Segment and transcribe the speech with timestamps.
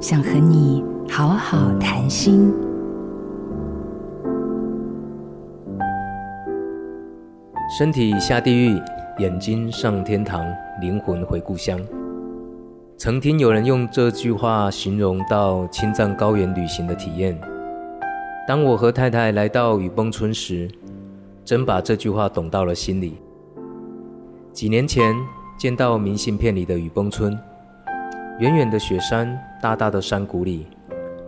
[0.00, 2.50] 想和你好好谈心。
[7.78, 8.80] 身体下地狱，
[9.18, 10.42] 眼睛上天堂，
[10.80, 11.78] 灵魂回故乡。
[12.96, 17.38] 曾听有人用这句话形容到青藏高原旅行的体验。
[18.48, 20.66] 当我和太太来到雨崩村时，
[21.44, 23.18] 真把这句话懂到了心里。
[24.50, 25.14] 几年前
[25.58, 27.38] 见到明信片里的雨崩村，
[28.40, 30.66] 远远的雪山，大大的山谷里，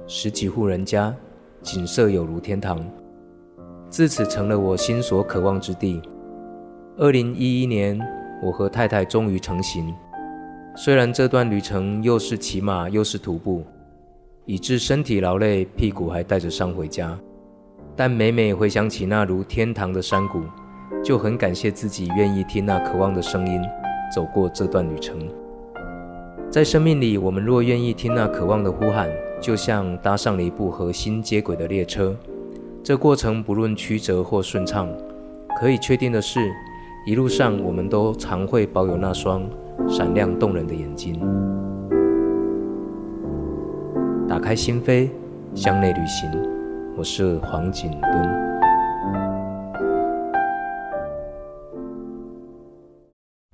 [0.07, 1.15] 十几户人家，
[1.61, 2.83] 景色有如天堂，
[3.91, 6.01] 自此成了我心所渴望之地。
[6.97, 8.01] 二零一一年，
[8.43, 9.95] 我和太太终于成行。
[10.75, 13.62] 虽然这段旅程又是骑马又是徒步，
[14.47, 17.19] 以致身体劳累，屁股还带着伤回家，
[17.95, 20.41] 但每每回想起那如天堂的山谷，
[21.05, 23.61] 就很感谢自己愿意听那渴望的声音，
[24.11, 25.19] 走过这段旅程。
[26.52, 29.09] 在生命里，我们若愿意听那渴望的呼喊，
[29.41, 32.14] 就像搭上了一部和心接轨的列车。
[32.84, 34.86] 这过程不论曲折或顺畅，
[35.58, 36.53] 可以确定的是。
[37.06, 39.42] 一路上，我们都常会保有那双
[39.89, 41.19] 闪亮动人的眼睛。
[44.28, 45.08] 打开心扉，
[45.55, 46.30] 向内旅行。
[46.98, 48.53] 我是黄景敦。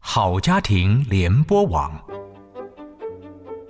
[0.01, 1.93] 好家庭联播网，